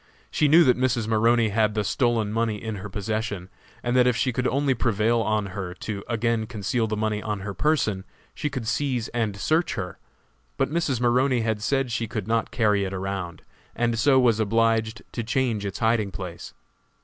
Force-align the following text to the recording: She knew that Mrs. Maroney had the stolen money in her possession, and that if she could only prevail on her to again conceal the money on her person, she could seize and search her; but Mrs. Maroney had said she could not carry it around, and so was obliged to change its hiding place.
She 0.31 0.47
knew 0.47 0.63
that 0.63 0.79
Mrs. 0.79 1.07
Maroney 1.07 1.49
had 1.49 1.75
the 1.75 1.83
stolen 1.83 2.33
money 2.33 2.55
in 2.59 2.77
her 2.77 2.89
possession, 2.89 3.51
and 3.83 3.95
that 3.95 4.07
if 4.07 4.15
she 4.17 4.33
could 4.33 4.47
only 4.47 4.73
prevail 4.73 5.21
on 5.21 5.53
her 5.53 5.75
to 5.75 6.03
again 6.09 6.47
conceal 6.47 6.87
the 6.87 6.97
money 6.97 7.21
on 7.21 7.41
her 7.41 7.53
person, 7.53 8.03
she 8.33 8.49
could 8.49 8.67
seize 8.67 9.09
and 9.09 9.37
search 9.37 9.75
her; 9.75 9.99
but 10.57 10.71
Mrs. 10.71 10.99
Maroney 10.99 11.41
had 11.41 11.61
said 11.61 11.91
she 11.91 12.07
could 12.07 12.27
not 12.27 12.49
carry 12.49 12.83
it 12.83 12.95
around, 12.95 13.43
and 13.75 13.99
so 13.99 14.19
was 14.19 14.39
obliged 14.39 15.03
to 15.11 15.23
change 15.23 15.67
its 15.67 15.77
hiding 15.77 16.09
place. 16.09 16.55